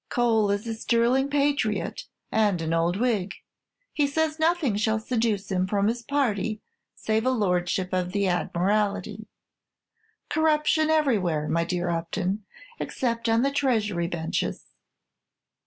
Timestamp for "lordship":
7.29-7.93